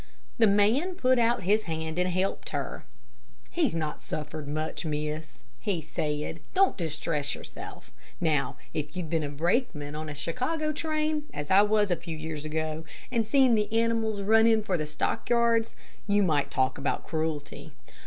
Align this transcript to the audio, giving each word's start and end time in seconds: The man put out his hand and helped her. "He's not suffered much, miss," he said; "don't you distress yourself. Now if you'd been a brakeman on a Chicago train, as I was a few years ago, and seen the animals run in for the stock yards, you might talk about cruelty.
The 0.39 0.47
man 0.47 0.95
put 0.95 1.19
out 1.19 1.43
his 1.43 1.65
hand 1.65 1.99
and 1.99 2.09
helped 2.09 2.49
her. 2.49 2.85
"He's 3.51 3.75
not 3.75 4.01
suffered 4.01 4.47
much, 4.47 4.83
miss," 4.83 5.43
he 5.59 5.79
said; 5.79 6.39
"don't 6.55 6.71
you 6.81 6.87
distress 6.87 7.35
yourself. 7.35 7.91
Now 8.19 8.57
if 8.73 8.97
you'd 8.97 9.11
been 9.11 9.21
a 9.21 9.29
brakeman 9.29 9.93
on 9.93 10.09
a 10.09 10.15
Chicago 10.15 10.71
train, 10.71 11.25
as 11.35 11.51
I 11.51 11.61
was 11.61 11.91
a 11.91 11.95
few 11.95 12.17
years 12.17 12.45
ago, 12.45 12.83
and 13.11 13.27
seen 13.27 13.53
the 13.53 13.71
animals 13.71 14.23
run 14.23 14.47
in 14.47 14.63
for 14.63 14.75
the 14.75 14.87
stock 14.87 15.29
yards, 15.29 15.75
you 16.07 16.23
might 16.23 16.49
talk 16.49 16.79
about 16.79 17.05
cruelty. 17.05 17.73